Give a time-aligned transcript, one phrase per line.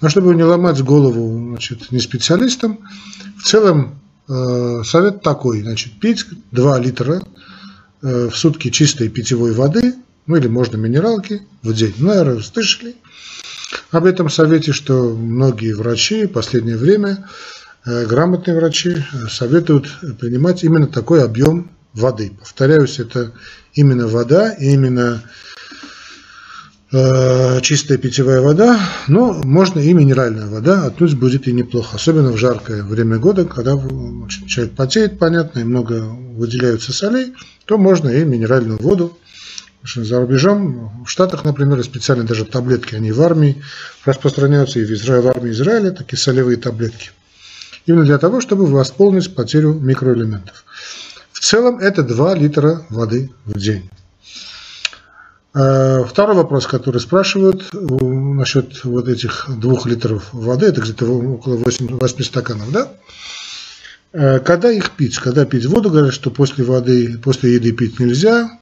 [0.00, 2.80] Но чтобы не ломать голову значит, не специалистам,
[3.38, 7.22] в целом э, совет такой, значит, пить 2 литра
[8.02, 9.94] э, в сутки чистой питьевой воды,
[10.26, 11.94] ну или можно минералки в день.
[11.98, 12.96] Ну, наверное, слышали
[13.90, 17.26] об этом совете, что многие врачи в последнее время,
[17.84, 19.86] э, грамотные врачи, э, советуют
[20.18, 22.32] принимать именно такой объем воды.
[22.38, 23.32] Повторяюсь, это
[23.74, 25.28] именно вода, именно э,
[26.90, 32.82] чистая питьевая вода, но можно и минеральная вода, отнюдь будет и неплохо, особенно в жаркое
[32.82, 33.80] время года, когда
[34.46, 39.16] человек потеет, понятно, и много выделяются солей, то можно и минеральную воду.
[39.94, 43.62] За рубежом, в Штатах, например, специально даже таблетки, они в армии
[44.04, 47.12] распространяются, и в, Израиле, в армии Израиля такие солевые таблетки.
[47.86, 50.64] Именно для того, чтобы восполнить потерю микроэлементов.
[51.32, 53.88] В целом это 2 литра воды в день.
[55.52, 61.56] Э, второй вопрос, который спрашивают э, насчет вот этих двух литров воды, это где-то около
[61.56, 62.92] 8, 8 стаканов, да?
[64.12, 65.18] Э, когда их пить?
[65.18, 68.60] Когда пить воду, говорят, что после воды, после еды пить нельзя.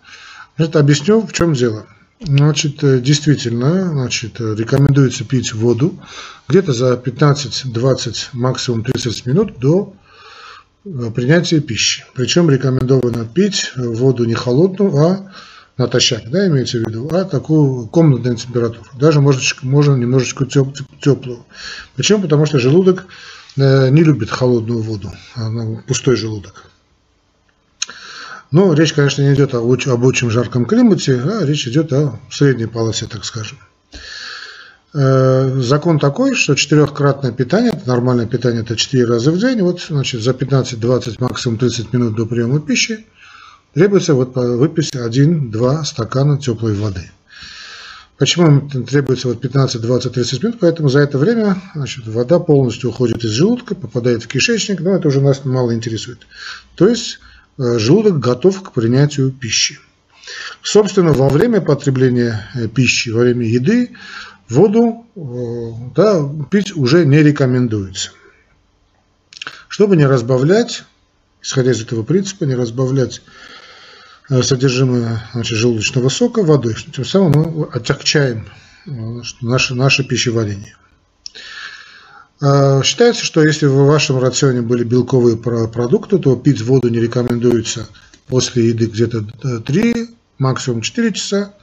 [0.57, 1.87] Значит, объясню, в чем дело.
[2.21, 5.95] Значит, действительно, значит, рекомендуется пить воду
[6.49, 9.95] где-то за 15-20, максимум 30 минут до
[11.15, 12.05] принятия пищи.
[12.15, 15.33] Причем рекомендовано пить воду не холодную, а
[15.79, 18.85] натощак, да, имеется в виду, а такую комнатную температуру.
[18.95, 21.45] Даже можно, можно немножечко теплую.
[21.97, 22.23] Почему?
[22.23, 23.07] Потому что желудок
[23.57, 25.13] э, не любит холодную воду,
[25.87, 26.65] пустой желудок.
[28.51, 33.07] Но речь, конечно, не идет об очень жарком климате, а речь идет о средней полосе,
[33.07, 33.59] так скажем.
[34.95, 40.23] Э, закон такой, что четырехкратное питание, нормальное питание это 4 раза в день, вот значит,
[40.23, 43.07] за 15-20, максимум 30 минут до приема пищи
[43.75, 47.11] требуется вот выпить 1-2 стакана теплой воды.
[48.19, 50.59] Почему требуется вот 15, 20, 30 минут?
[50.61, 55.07] Поэтому за это время значит, вода полностью уходит из желудка, попадает в кишечник, но это
[55.07, 56.27] уже нас мало интересует.
[56.75, 57.21] То есть
[57.59, 59.79] э, желудок готов к принятию пищи.
[60.63, 63.93] Собственно, во время потребления э, пищи, во время еды
[64.49, 68.11] воду э, да, пить уже не рекомендуется.
[69.69, 70.83] Чтобы не разбавлять,
[71.41, 73.23] исходя из этого принципа, не разбавлять
[74.29, 78.47] содержимое значит, желудочного сока водой, тем самым мы отягчаем
[78.87, 78.91] э,
[79.41, 80.77] наше, наше пищеварение.
[82.41, 87.89] Считается, что если в вашем рационе были белковые продукты, то пить воду не рекомендуется
[88.29, 91.55] после еды где-то 3, максимум 4 часа.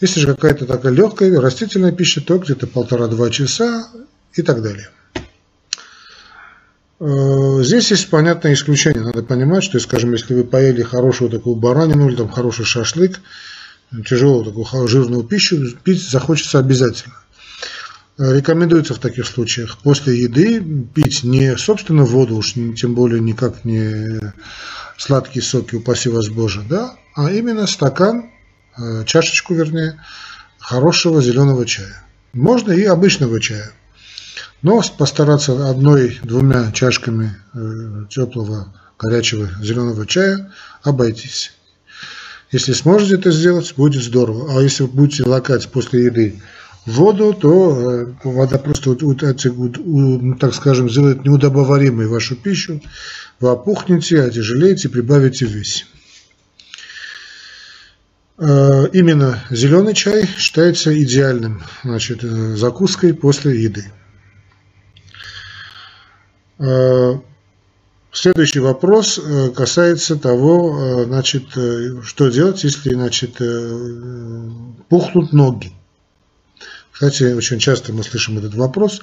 [0.00, 3.90] Если же какая-то такая легкая растительная пища, то где-то полтора-два часа
[4.32, 4.88] и так далее.
[7.00, 9.02] Э, здесь есть понятное исключение.
[9.02, 13.20] Надо понимать, что, скажем, если вы поели хорошую такую баранину или там хороший шашлык,
[14.06, 17.14] тяжелую такую жирную пищу, пить захочется обязательно.
[18.18, 20.62] Рекомендуется в таких случаях после еды
[20.94, 24.20] пить не собственно воду, уж тем более никак не
[24.98, 28.30] сладкие соки, упаси вас Боже, да, а именно стакан
[28.80, 30.00] Э, чашечку, вернее,
[30.58, 32.02] хорошего зеленого чая.
[32.32, 33.72] Можно и обычного чая.
[34.62, 41.52] Но постараться одной-двумя чашками э, теплого горячего зеленого чая обойтись.
[42.52, 44.58] Если сможете это сделать, будет здорово.
[44.58, 46.42] А если будете лакать после еды
[46.84, 52.82] воду, то э, вода просто, ну, так скажем, сделает неудобоваримой вашу пищу.
[53.38, 55.62] Вы опухнете, отяжелеете, прибавите в.
[58.38, 63.90] Э, именно зеленый чай считается идеальным значит, закуской после еды.
[66.60, 67.18] Э,
[68.12, 69.20] следующий вопрос
[69.56, 71.44] касается того, значит,
[72.04, 73.40] что делать, если значит,
[74.88, 75.72] пухнут ноги.
[76.92, 79.00] Кстати, очень часто мы слышим этот вопрос.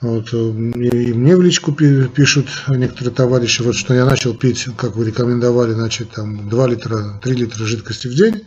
[0.00, 4.94] Вот, э, и мне в личку пишут некоторые товарищи, вот, что я начал пить, как
[4.94, 8.44] вы рекомендовали, значит, там 2 литра, 3 литра жидкости в день,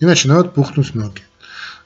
[0.00, 1.22] и начинают пухнуть ноги.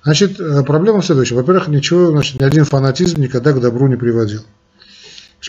[0.02, 1.36] Значит, э, проблема в следующем.
[1.36, 4.42] Во-первых, ничего, значит, ни один фанатизм никогда к добру не приводил.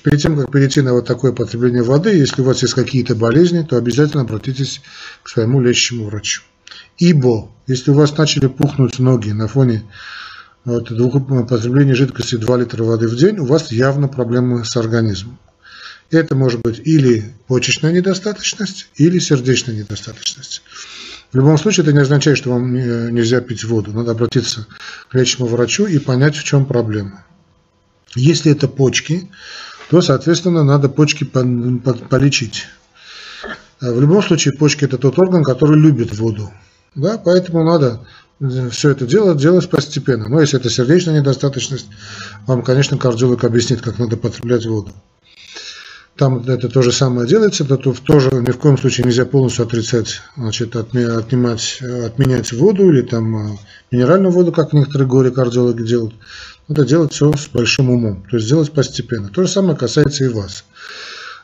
[0.04, 3.64] Перед тем, как перейти на вот такое потребление воды, если у вас есть какие-то болезни,
[3.64, 4.82] то обязательно обратитесь
[5.24, 6.44] к своему лечащему врачу.
[6.98, 9.84] Ибо, если у вас начали пухнуть ноги на фоне
[10.66, 10.90] вот,
[11.48, 15.40] потребление жидкости 2 литра воды в день, у вас явно проблемы с организмом.
[16.10, 20.62] Это может быть или почечная недостаточность, или сердечная недостаточность.
[21.32, 23.92] В любом случае, это не означает, что вам нельзя пить воду.
[23.92, 24.68] Надо обратиться
[25.10, 27.26] к лечащему врачу и понять, в чем проблема.
[28.16, 29.30] Если это почки,
[29.90, 32.66] то, соответственно, надо почки полечить.
[33.80, 36.52] В любом случае, почки– это тот орган, который любит воду.
[36.96, 38.02] Да, поэтому надо
[38.72, 40.28] все это дело делать постепенно.
[40.30, 41.88] Но если это сердечная недостаточность,
[42.46, 44.92] вам, конечно, кардиолог объяснит, как надо потреблять воду.
[46.16, 50.22] Там это то же самое делается, это тоже ни в коем случае нельзя полностью отрицать,
[50.36, 53.58] значит, отнимать, отменять воду или там э,
[53.92, 56.16] минеральную воду, как некоторые горе-кардиологи делают.
[56.68, 59.30] Надо делать все с большим умом, то есть делать постепенно.
[59.30, 60.66] То же самое касается и вас.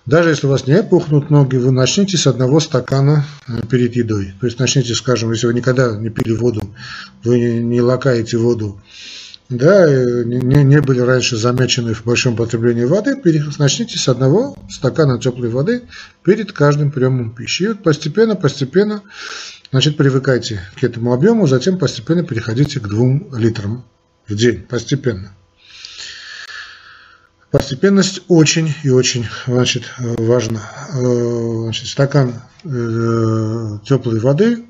[0.05, 4.33] Даже если у вас не пухнут ноги, вы начните с одного стакана э, перед едой.
[4.41, 6.61] То есть начните, скажем, если вы никогда не пили воду,
[7.23, 8.81] вы не лакаете воду,
[9.47, 13.15] да, э, не, не были раньше замечены в большом потреблении воды,
[13.59, 15.83] начните с одного стакана теплой воды
[16.21, 17.63] перед каждым приемом пищи.
[17.63, 19.03] И вот постепенно, постепенно,
[19.71, 23.85] значит, привыкайте к этому объему, затем постепенно переходите к двум литрам
[24.27, 25.33] в день, постепенно.
[27.51, 30.61] Постепенность очень и очень значит, важна.
[30.93, 34.65] Э, значит, стакан э, теплой воды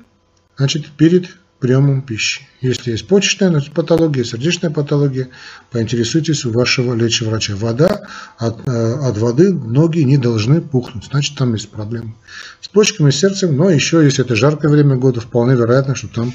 [0.56, 1.28] значит, перед
[1.60, 2.46] приемом пищи.
[2.60, 5.30] Если есть почечная патология, сердечная патология,
[5.70, 8.06] поинтересуйтесь у вашего лечащего Вода,
[8.38, 12.14] от, э, от воды ноги не должны пухнуть, значит там есть проблемы
[12.60, 16.34] с почками, с сердцем, но еще, если это жаркое время года, вполне вероятно, что там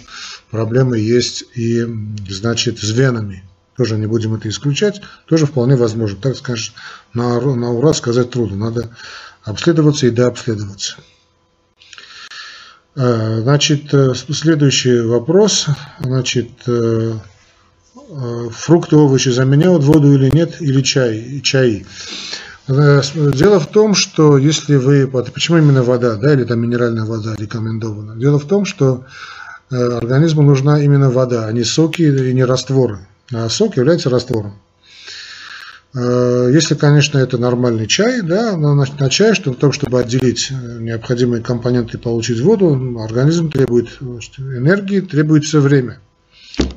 [0.52, 1.86] проблемы есть и,
[2.28, 3.44] значит, с венами
[3.80, 6.20] тоже не будем это исключать, тоже вполне возможно.
[6.22, 6.74] Так скажешь,
[7.14, 8.90] на, на ура сказать трудно, надо
[9.44, 10.98] обследоваться и дообследоваться.
[10.98, 11.19] А,
[13.00, 15.68] значит, э, следующий вопрос.
[16.00, 17.14] Значит, э,
[17.96, 21.86] э, фрукты, овощи заменяют воду или нет, или чай, чай.
[22.68, 25.08] Дело в том, что если вы...
[25.08, 28.16] Почему именно вода, да, или там минеральная вода рекомендована?
[28.16, 29.06] Дело в том, что
[29.72, 33.00] организму нужна именно вода, а не соки и не растворы
[33.34, 34.56] а сок является раствором.
[35.96, 41.42] Э, если, конечно, это нормальный чай, да, на чай, чтобы, том, чтобы отделить э, необходимые
[41.42, 44.00] компоненты и получить воду, организм требует
[44.38, 46.00] энергии, требуется время.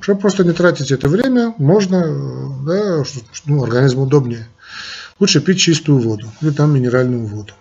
[0.00, 3.04] Чтобы просто не тратить это время, можно, э, да,
[3.46, 4.48] ну, организму удобнее.
[5.20, 7.52] Лучше пить чистую воду или там минеральную воду.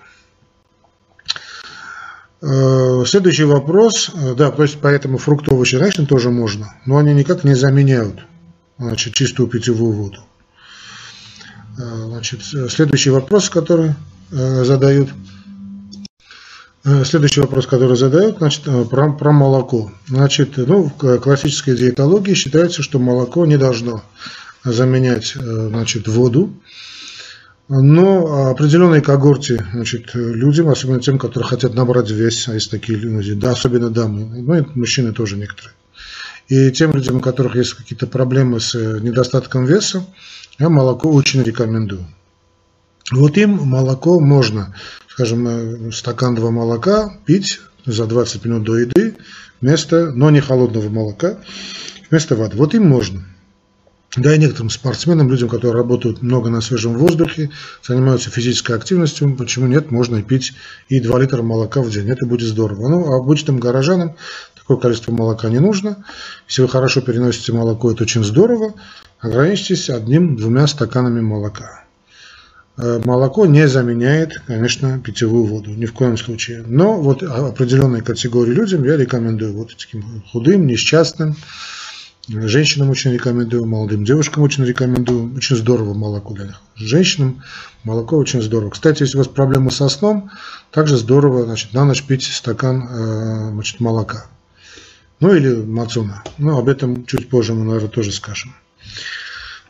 [3.06, 7.54] Следующий вопрос, да, то есть поэтому фрукты, овощи, конечно, тоже можно, но они никак не
[7.54, 8.25] заменяют
[8.80, 10.18] значит, чистую питьевую воду.
[11.77, 13.94] Э, значит, следующий вопрос, который
[14.31, 15.09] э, задают,
[16.83, 19.91] э, следующий вопрос, который задают, значит, про, про молоко.
[20.07, 24.03] Значит, ну, в классической диетологии считается, что молоко не должно
[24.63, 26.53] заменять, значит, воду.
[27.68, 33.33] Но определенной когорте значит, людям, особенно тем, которые хотят набрать вес, а есть такие люди,
[33.33, 35.73] да, особенно дамы, ну и мужчины тоже некоторые,
[36.50, 40.06] и тем людям, у которых есть какие-то проблемы с э, недостатком веса,
[40.59, 42.06] я молоко очень рекомендую.
[43.12, 44.75] Вот им молоко можно,
[45.07, 49.18] скажем, э, стакан два молока пить за 20 минут до еды,
[49.59, 51.39] вместо, но не холодного молока,
[52.09, 52.57] вместо воды.
[52.57, 53.25] Вот им можно.
[54.18, 57.50] Да и некоторым спортсменам, людям, которые работают много на свежем воздухе,
[57.81, 60.51] занимаются физической активностью, почему нет, можно пить
[60.89, 62.09] и 2 литра молока в день.
[62.09, 62.89] Это будет здорово.
[62.89, 64.18] Ну, а обычным горожанам
[64.54, 66.04] такое количество молока не нужно.
[66.50, 68.74] Если вы хорошо переносите молоко, это очень здорово.
[69.21, 71.83] Ограничьтесь одним-двумя стаканами молока.
[72.77, 76.63] Э, молоко не заменяет, конечно, питьевую воду, ни в коем случае.
[76.65, 81.35] Но вот определенной категории людям я рекомендую, вот таким худым, несчастным,
[82.27, 85.35] Женщинам очень рекомендую, молодым девушкам очень рекомендую.
[85.35, 86.62] Очень здорово молоко для них.
[86.75, 87.42] Женщинам
[87.83, 88.69] молоко очень здорово.
[88.69, 90.30] Кстати, если у вас проблемы со сном,
[90.71, 94.28] также здорово значит, на ночь пить стакан э, значит, молока.
[95.19, 96.23] Ну или мацуна.
[96.37, 98.56] Но об этом чуть позже мы, наверное, тоже скажем.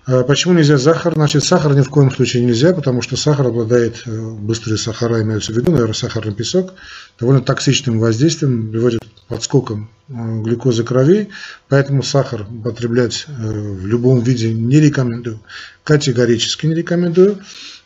[0.08, 1.13] А почему нельзя сахар?
[1.13, 5.53] Значит, сахар ни в коем случае нельзя, потому что сахар обладает, э, быстрые сахара имеются
[5.53, 6.74] в виду, наверное, сахарный песок,
[7.20, 11.30] довольно токсичным воздействием, приводит к подскокам э, глюкозы крови,
[11.70, 15.39] поэтому сахар употреблять э, в любом виде не рекомендую,
[15.84, 17.38] категорически не рекомендую.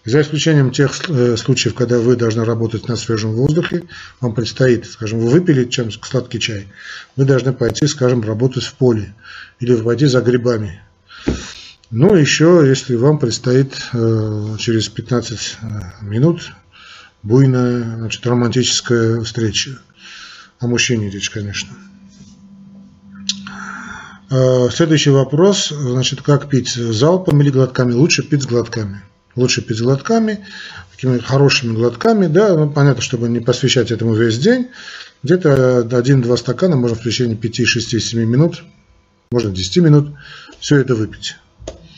[0.05, 3.85] За исключением тех случаев, когда вы должны работать на свежем воздухе,
[4.21, 6.67] вам предстоит, скажем, вы выпили чем сладкий чай,
[7.15, 9.15] вы должны пойти, скажем, работать в поле
[9.59, 10.84] или пойти за грибами
[11.91, 15.65] ну, еще, если вам предстоит э, через 15 э,
[16.01, 16.51] минут
[17.23, 19.79] буйная значит, романтическая встреча.
[20.59, 21.73] О мужчине речь, конечно.
[24.31, 25.69] Э, следующий вопрос.
[25.69, 26.73] Значит, как пить?
[26.73, 27.93] Залпом или глотками?
[27.93, 29.01] Лучше пить с глотками.
[29.35, 30.45] Лучше пить с глотками,
[30.91, 34.69] такими хорошими глотками, да, ну, понятно, чтобы не посвящать этому весь день.
[35.23, 38.63] Где-то 1-2 стакана можно в течение 5, 6, 7 минут,
[39.31, 40.11] можно 10 минут,
[40.59, 41.35] все это выпить.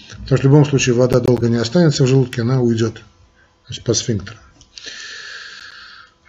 [0.10, 3.02] Потому что в любом случае вода долго не останется в желудке, она уйдет
[3.86, 4.38] по сфинктеру.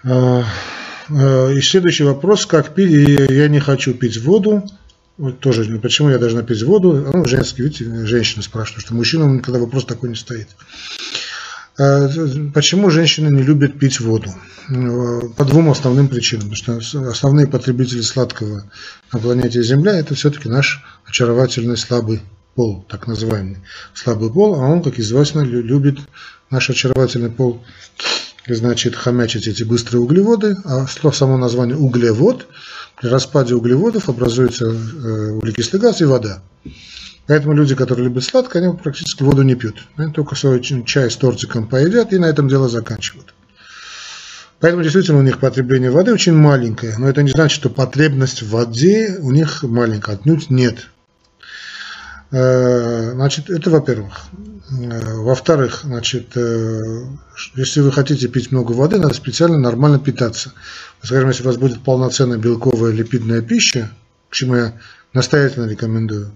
[0.04, 0.44] А,
[1.08, 2.90] а, и следующий вопрос, как пить,
[3.30, 4.64] я не хочу пить воду,
[5.18, 7.10] вот тоже, почему я должна пить воду?
[7.12, 10.48] Ну, женский, видите, женщина спрашивает, что мужчинам никогда вопрос такой не стоит.
[11.78, 12.08] А,
[12.52, 14.30] почему женщины не любят пить воду?
[15.36, 16.50] По двум основным причинам.
[16.50, 18.64] Потому что основные потребители сладкого
[19.12, 22.20] на планете Земля– это все-таки наш очаровательный слабый
[22.54, 23.58] пол, так называемый
[23.94, 25.98] слабый пол, а он, как известно, любит
[26.50, 27.62] наш очаровательный пол,
[28.48, 32.48] значит, хомячить эти быстрые углеводы, а само название углевод,
[33.00, 36.42] при распаде углеводов образуется э, углекислый газ и вода.
[37.28, 39.76] Поэтому люди, которые любят сладкое, они практически воду не пьют.
[39.96, 43.34] Они только свой чай с тортиком поедят и на этом дело заканчивают.
[44.60, 48.50] Поэтому действительно у них потребление воды очень маленькое, но это не значит, что потребность в
[48.50, 50.88] воде у них маленькая, отнюдь нет.
[52.30, 54.20] Э, значит, это во-первых.
[54.70, 57.04] Э, во-вторых, значит, э,
[57.54, 60.54] если вы хотите пить много воды, надо специально нормально питаться.
[61.02, 63.90] Скажем, если у вас будет полноценная белковая липидная пища,
[64.30, 64.72] к чему я
[65.12, 66.32] настоятельно рекомендую,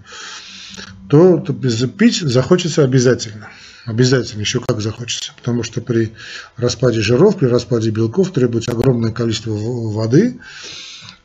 [1.09, 3.49] то, то пить захочется обязательно.
[3.85, 5.33] Обязательно, еще как захочется.
[5.37, 6.13] Потому что при
[6.55, 10.39] распаде жиров, при распаде белков требуется огромное количество воды,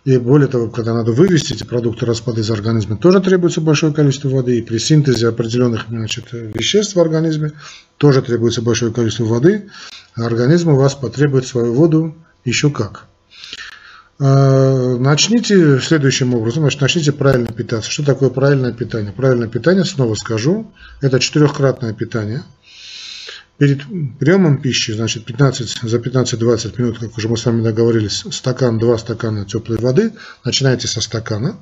[0.08, 4.30] и более того, когда надо вывести эти продукты распада из организма, тоже требуется большое количество
[4.30, 4.58] воды.
[4.58, 7.52] И при синтезе определенных значит, веществ в организме
[7.98, 9.68] тоже требуется большое количество воды.
[10.14, 12.14] А организм у вас потребует свою воду
[12.44, 13.04] еще как.
[14.20, 17.90] А, начните следующим образом, значит, начните правильно питаться.
[17.90, 19.12] Что такое правильное питание?
[19.12, 22.42] Правильное питание, снова скажу, это четырехкратное питание–
[23.58, 23.80] Перед
[24.20, 28.96] приемом пищи, значит, 15, за 15-20 минут, как уже мы с вами договорились, стакан, два
[28.98, 30.12] стакана теплой воды.
[30.44, 31.56] Начинайте со стакана.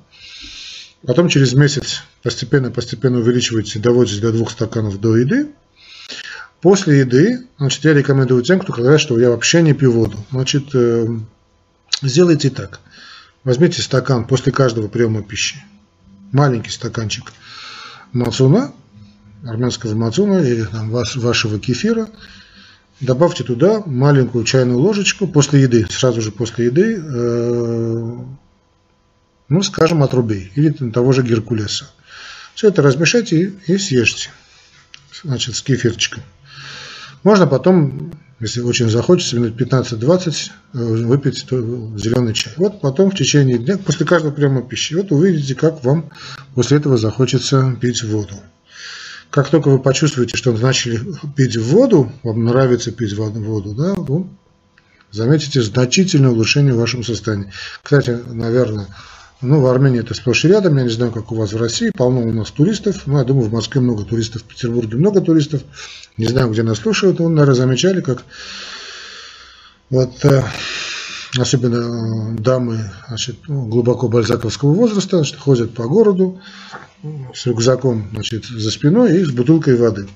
[1.07, 5.49] Потом через месяц постепенно-постепенно увеличивайте, доводите до двух стаканов до еды.
[6.61, 10.19] После еды, значит, я рекомендую тем, кто говорят, что я вообще не пью воду.
[10.31, 11.07] Значит, э,
[12.03, 12.81] сделайте так.
[13.45, 15.63] Возьмите стакан после каждого приема пищи.
[16.33, 17.33] Маленький стаканчик
[18.13, 18.73] мацуна
[19.45, 22.09] армянского мацуна или там, вашего кефира.
[23.01, 28.17] Добавьте туда маленькую чайную ложечку после еды, сразу же после еды, э,
[29.49, 31.91] ну, скажем, отрубей или того же геркулеса.
[32.55, 34.31] Все это размешайте и, и съешьте,
[35.23, 36.23] значит, с кефирчиком.
[37.23, 42.53] Можно потом, если очень захочется, минут 15-20 э, выпить зеленый чай.
[42.57, 46.11] Вот потом в течение дня, после каждого приема пищи, вот увидите, как вам
[46.55, 48.35] после этого захочется пить воду.
[49.31, 51.01] Как только вы почувствуете, что начали
[51.35, 54.29] пить воду, вам нравится пить воду, да, ну,
[55.11, 57.53] заметите значительное улучшение в вашем состоянии.
[57.83, 58.87] Кстати, наверное,
[59.43, 61.91] ну, в Армении это сплошь и рядом, я не знаю, как у вас в России,
[61.95, 65.63] полно у нас туристов, ну, я думаю, в Москве много туристов, в Петербурге много туристов,
[66.17, 68.25] не знаю, где нас слушают, но, наверное, замечали, как
[69.91, 70.43] вот э,
[71.37, 76.41] особенно э, дамы значит, ну, глубоко бальзаковского возраста значит, ходят по городу
[77.35, 80.09] с рюкзаком значит, за спиной и с бутылкой воды.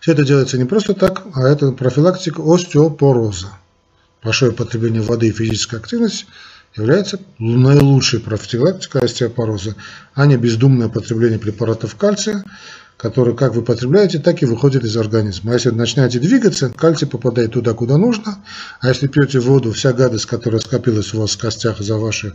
[0.00, 3.48] Все это делается не просто так, а это профилактика остеопороза.
[4.22, 6.26] Большое потребление воды и физическая активность
[6.76, 9.76] является наилучшей профилактикой остеопороза,
[10.14, 12.44] а не бездумное потребление препаратов кальция,
[12.96, 15.52] который как вы потребляете, так и выходит из организма.
[15.52, 18.44] А если начинаете двигаться, кальций попадает туда, куда нужно.
[18.80, 22.34] А если пьете воду, вся гадость, которая скопилась у вас в костях за ваши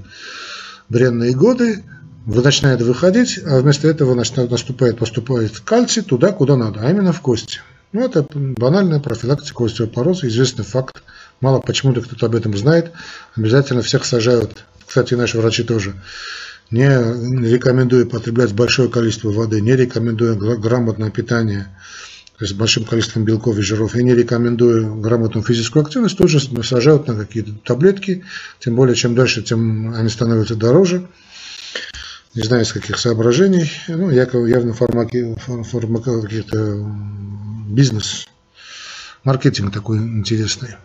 [0.89, 1.84] бренные годы,
[2.25, 7.22] вы начинает выходить, а вместо этого наступает, поступает кальций туда, куда надо, а именно в
[7.22, 7.62] кости.
[7.91, 11.01] Ну, это банальная профилактика остеопороза, известный факт.
[11.41, 12.91] Мало почему-то кто-то об этом знает.
[13.36, 14.65] Обязательно всех сажают.
[14.86, 15.93] Кстати, наши врачи тоже
[16.72, 21.67] не рекомендую потреблять большое количество воды, не рекомендую грамотное питание,
[22.39, 27.08] с большим количеством белков и жиров, и не рекомендую грамотную физическую активность, тут же сажают
[27.08, 28.24] на какие-то таблетки,
[28.60, 31.08] тем более, чем дальше, тем они становятся дороже.
[32.36, 33.72] Не знаю, из каких соображений.
[33.88, 36.46] Ну, явно фармаки, фармаки,
[37.72, 38.27] бизнес,
[39.24, 40.75] маркетинг такой интересный.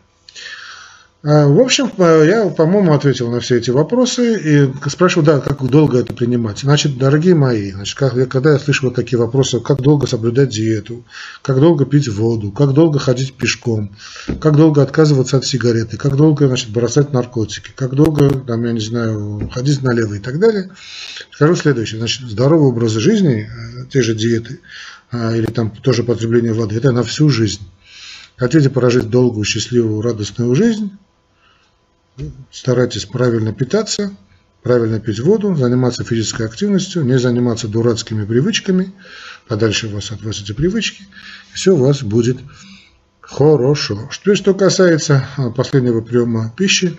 [1.27, 5.99] А, в общем, я, по-моему, ответил на все эти вопросы и спрашиваю, да, как долго
[5.99, 6.59] это принимать.
[6.59, 11.03] Значит, дорогие мои, значит, как, когда я слышу вот такие вопросы, как долго соблюдать диету,
[11.41, 13.97] как долго пить воду, как долго ходить пешком,
[14.39, 18.81] как долго отказываться от сигареты, как долго, значит, бросать наркотики, как долго, там, я не
[18.81, 20.73] знаю, ходить налево и так далее,
[21.31, 22.01] скажу следующее.
[22.01, 24.61] Значит, здоровый образ жизни, э, те же диеты,
[25.11, 27.63] а, или там тоже потребление воды, это на всю жизнь.
[28.37, 30.91] Хотите прожить долгую, счастливую, радостную жизнь,
[32.51, 34.13] старайтесь правильно питаться,
[34.63, 38.93] правильно пить воду, заниматься физической активностью, не заниматься дурацкими привычками,
[39.49, 41.03] подальше вас от вас эти привычки,
[41.53, 42.39] и все у вас будет
[43.21, 44.09] хорошо.
[44.13, 46.99] Теперь, что касается а, последнего приема пищи,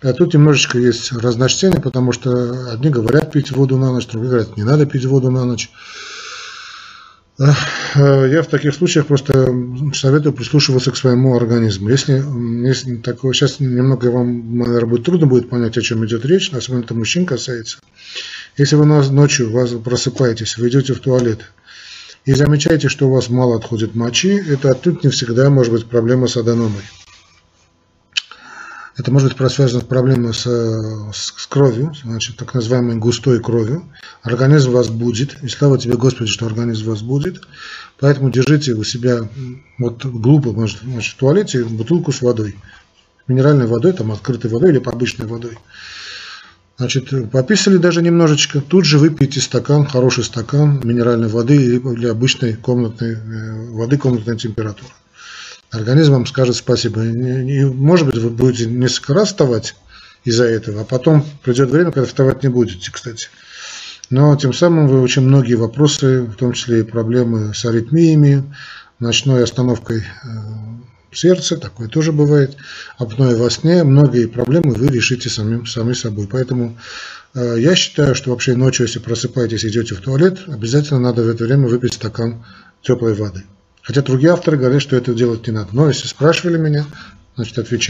[0.00, 4.56] А тут немножечко есть разночтение, потому что одни говорят пить воду на ночь, другие говорят,
[4.56, 5.70] не надо пить воду на ночь.
[7.38, 9.54] Я в таких случаях просто
[9.94, 11.88] советую прислушиваться к своему организму.
[11.88, 12.20] Если,
[12.66, 16.80] если такое, сейчас немного вам, наверное, будет трудно будет понять, о чем идет речь, особенно
[16.80, 17.78] это мужчин касается.
[18.56, 21.40] Если вы ночью вас просыпаетесь, вы идете в туалет
[22.24, 26.26] и замечаете, что у вас мало отходит мочи, это отнюдь не всегда может быть проблема
[26.26, 26.82] с аденомой.
[28.98, 33.84] Это может быть связано с проблемой с, с, кровью, значит, так называемой густой кровью.
[34.22, 37.42] Организм вас будет, и слава тебе, Господи, что организм вас будет.
[38.00, 39.28] Поэтому держите у себя,
[39.78, 42.56] вот глупо, может, значит, в туалете бутылку с водой.
[43.28, 45.56] Минеральной водой, там, открытой водой или обычной водой.
[46.76, 53.12] Значит, пописали даже немножечко, тут же выпейте стакан, хороший стакан минеральной воды или обычной комнатной
[53.12, 54.90] э, воды комнатной температуры
[55.70, 57.04] организм вам скажет спасибо.
[57.04, 59.74] И, может быть, вы будете несколько раз вставать
[60.24, 63.28] из-за этого, а потом придет время, когда вставать не будете, кстати.
[64.10, 68.44] Но тем самым вы очень многие вопросы, в том числе и проблемы с аритмиями,
[69.00, 70.04] ночной остановкой э,
[71.12, 72.56] сердца, такое тоже бывает,
[72.96, 76.26] апноэ во сне, многие проблемы вы решите самим, сами собой.
[76.30, 76.78] Поэтому
[77.34, 81.44] э, я считаю, что вообще ночью, если просыпаетесь идете в туалет, обязательно надо в это
[81.44, 82.44] время выпить стакан
[82.82, 83.44] теплой воды.
[83.88, 85.70] Хотя другие авторы говорят, что это делать не надо.
[85.72, 86.84] Но если спрашивали меня,
[87.36, 87.80] значит отвечаю.